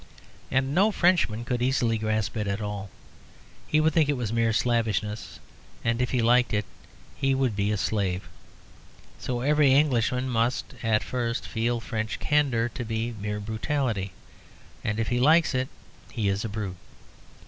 [0.49, 2.89] And no Frenchman could easily grasp it at all.
[3.67, 5.39] He would think it was mere slavishness;
[5.83, 6.65] and if he liked it,
[7.15, 8.27] he would be a slave.
[9.19, 14.11] So every Englishman must (at first) feel French candour to be mere brutality.
[14.83, 15.67] And if he likes it,
[16.11, 16.77] he is a brute.